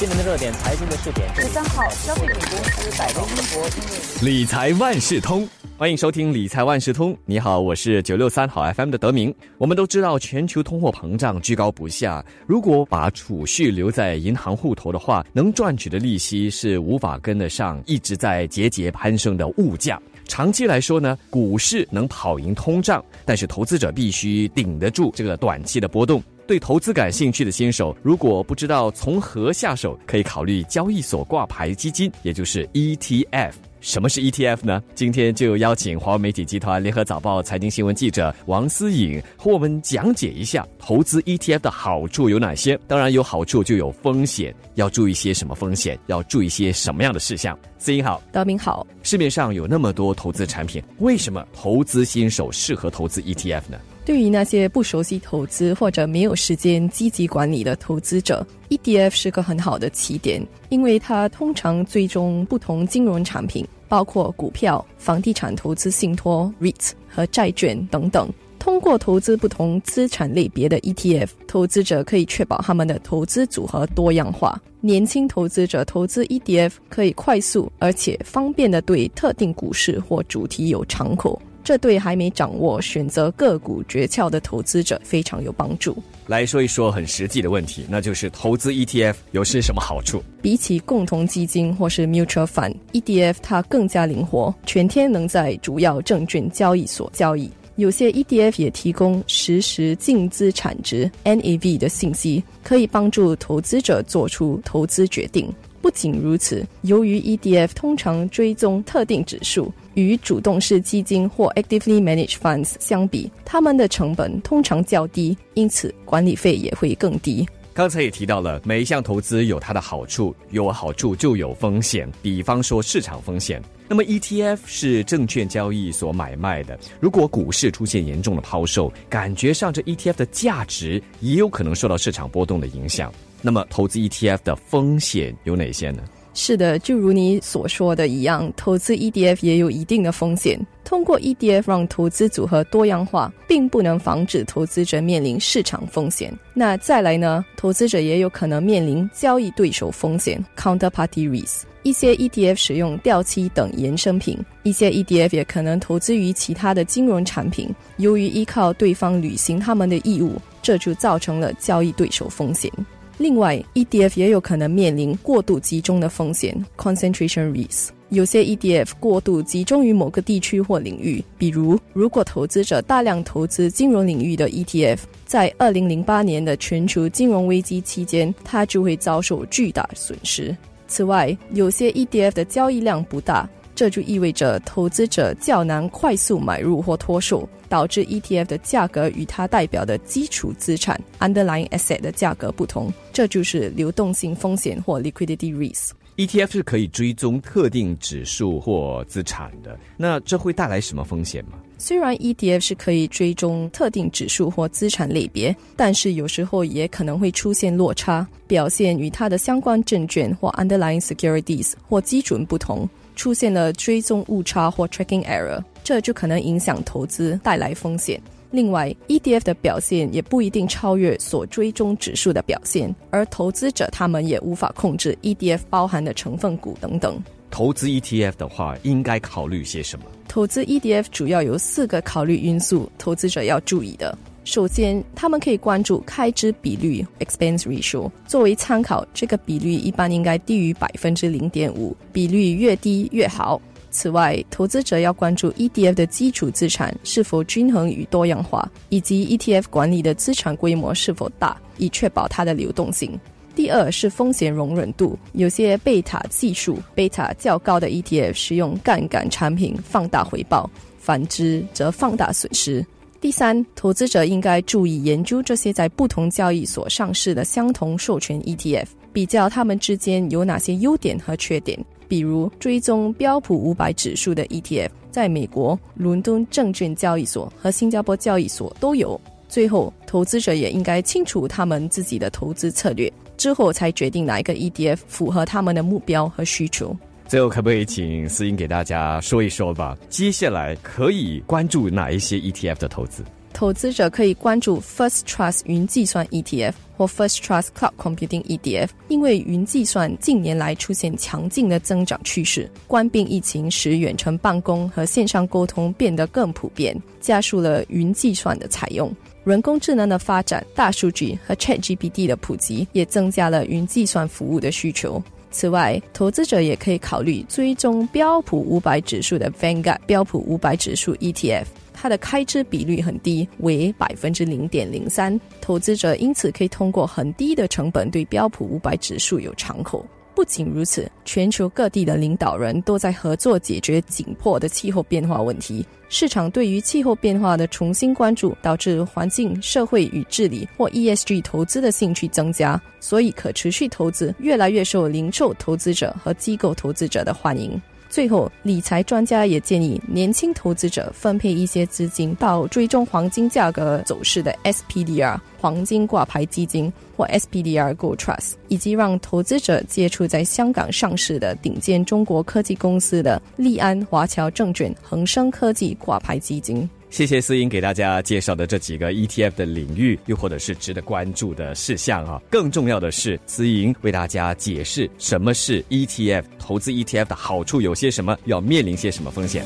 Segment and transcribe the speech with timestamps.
[0.00, 1.28] 新闻的热点，财经的试点。
[1.34, 7.14] 十三号，消费品公司逮到英国因为理财万事通，欢迎收听理财万事通。
[7.26, 9.34] 你好，我是九六三好 FM 的德明。
[9.58, 20.00] 我们都知道，全球通货膨胀居高不下，如果把储蓄留在银行户头的话，能赚取的利息是无法跟得上一直在节节攀升的物价。
[20.26, 26.22] 长期来说呢，股市能跑赢通胀，但是投资者必须顶得住这个短期的波动。
[26.50, 33.52] 对投资感兴趣的新手，如果不知道从何下手，可以考虑交易所挂牌基金，也就是 ETF。
[33.80, 34.82] 什么是 ETF 呢？
[34.92, 42.76] 今天就邀请华为媒体集团联合早报财经新闻记者王思颖和我们讲解一下投资 ETF 的好处有哪些。
[42.88, 45.96] 当然，有好处就有风险，要注意些什么风险？
[46.08, 47.56] 要注意些什么样的事项？
[47.78, 48.84] 思颖好，德明好。
[49.04, 53.78] 市面上有那么多投资产品，为什么投资新手适合投资 ETF 呢？
[54.04, 68.28] 对于那些不熟悉投资或者没有时间积极管理的投资者，ETF 是个很好的起点，因为它通常追踪不同金融产品，包括股票、房地产投资信托 （REITs） 和债券等等。
[68.58, 74.60] 通过投资不同资产类别的 ETF，投资者可以确保他们的投资组合多样化。
[74.82, 81.40] 年轻投资者投资 ETF 可以快速而且方便的对特定股市或主题有敞口。
[81.62, 85.96] 这对还没掌握选择个股诀窍的投资者非常有帮助。
[86.26, 90.22] 来说一说很实际的问题，那就是投资 ETF 有些什么好处？
[90.40, 97.50] 比起共同基金或是 mutual fund，ETF 它更加灵活，全天能在主要证券交易所交易。
[97.76, 105.50] 有些 ETF 也提供实时净资产值 NAV 的信息，可以帮助投资者做出投资决定。
[105.80, 117.46] 不仅如此，由于 ETF 通常追踪特定指数，与主动式基金或 actively managed funds 相比，它们的成本通常较低，因此管理费也会更低。
[117.72, 123.62] 刚才也提到了，每一项投资有它的好处，有好处就有风险，比方说市场风险。
[123.88, 133.12] 那么 ETF 是证券交易所买卖的，如果股市出现严重的抛售，感觉上这 ETF 的价值也有可能受到市场波动的影响。
[133.42, 136.02] 那么，投资 ETF 的风险有哪些呢？
[136.32, 140.58] 是的，就如你所说的一样，投资 ETF 也有一定的风险。
[140.84, 146.32] 通过 ETF 让投资组合多样化，并不能防止投资者面临市场风险。
[146.54, 147.44] 那再来呢？
[147.56, 151.62] 投资者也有可能面临交易对手风险 （counterparty risk）。
[151.82, 157.68] 一些 ETF 使用掉期等衍生品，一些 ETF 也可能投资于其他的金融产品。
[157.96, 162.70] 由于依靠对方履行他们的义务，这就造成了交易对手风险。
[163.20, 167.88] 另外，ETF 也有可能面临过度集中的风险 （concentration risk）。
[168.08, 180.56] 有些 ETF 过度集中于某个地区或领域，比如，如果投资者大量投资金融领域的 ETF，在2008年的全球金融危机期间，它就会遭受巨大损失。
[180.88, 183.46] 此外，有些 ETF 的交易量不大。
[183.72, 192.92] 这就意味着投资者较难快速买入或脱售，导致 ETF 的价格与它代表的基础资产 （underlying asset） 的价格不同。
[193.12, 195.92] 这就是流动性风险或 liquidity risk。
[196.16, 201.52] ETF 是可以追踪特定指数或资产的，那这会带来什么风险吗？
[201.78, 212.86] 虽然 ETF 是可以追踪特定指数或资产类别，但是有时候也可能会出现落差，表现与它的相关证券或 underlying securities 或基准不同。
[213.16, 218.20] 出现了追踪误差或 tracking error，这就可能影响投资，带来风险。
[218.52, 227.20] 另外，ETF 的表现也不一定超越所追踪指数的表现，而投资者他们也无法控制 ETF 包含的成分股等等。
[227.50, 230.04] 投资 ETF 的话，应该考虑些什么？
[230.28, 234.16] 投资 ETF 主要有四个考虑因素，投资者要注意的。
[234.44, 243.60] 首先，他们可以关注开支比率 （expense ratio） 作为参考，这个比率一般应该低于百分之零点五，比率越低越好。
[243.90, 253.18] 此外，投资者要关注 ETF 的基础资产是否均衡与多样化，以及 ETF 管理的资产规模是否大，以确保它的流动性。
[253.54, 262.86] 第二是风险容忍度，有些贝塔系数贝塔较高的 ETF 使用杠杆产品放大回报，反之则放大损失。
[263.20, 271.78] 第三，投资者应该注意研究这些在不同交易所上市的相同授权 ETF，比较它们之间有哪些优点和缺点。
[272.10, 279.18] 比如，追踪标普五百指数的 ETF，在美国伦敦证券交易所和新加坡交易所都有。
[279.48, 286.96] 最后，投资者也应该清楚他们自己的投资策略，之后才决定哪一个 ETF 符合他们的目标和需求。
[287.28, 289.96] 最后，可不可以请思英给大家说一说吧？
[290.08, 293.22] 接下来可以关注哪一些 ETF 的投资？
[293.52, 302.70] 投资者可以关注 First Trust 云计算 ETF 或 First Trust Cloud Computing ETF，因为云计算近年来出现强劲的增长趋势。
[302.86, 309.10] 关闭疫情使远程办公和线上沟通变得更普遍，加速了云计算的采用。
[309.44, 315.22] 人工智能的发展、大数据和 ChatGPT 的普及，也增加了云计算服务的需求。
[315.50, 321.64] 此外，投资者也可以考虑追踪标普五百指数的 Vanguard 标普五百指数 ETF，
[322.00, 330.02] 它的开支比率很低，为百分之零点零三，投资者因此可以通过很低的成本对标普五百指数有敞口。
[330.34, 335.84] 不仅如此，全球各地的领导人都在合作解决紧迫的气候变化问题。
[336.08, 347.78] 市场对于气候变化的重新关注，导致环境、社会与治理或 ESG 投资的兴趣增加，所以可持续投资越来越受零售投资者和机构投资者的欢迎。
[348.10, 366.90] 最后，理财专家也建议年轻投资者分配一些资金到追踪黄金价格走势的 SPDR 黄金挂牌基金或 SPDR Gold Trust，以及让投资者接触在香港上市的顶尖中国科技公司的利安、华侨证券、恒生科技挂牌基金。
[367.10, 372.40] 谢谢思英给大家介绍的这几个 ETF 的领域，又或者是值得关注的事项啊。
[372.48, 379.64] 更重要的是，思英为大家解释什么是 ETF，投资 ETF 的好处有些什么，要面临些什么风险。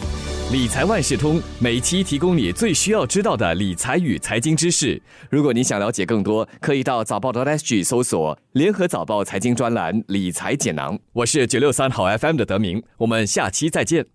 [0.52, 5.00] 理财万事通每期提供你最需要知道的理财与财经知识。
[5.29, 10.99] 如果你想了解更多，可以到早报的 SG 搜索联合早报财经专栏理财解囊。
[11.12, 14.13] 我是九六三好 FM 的德明，我们下期再见。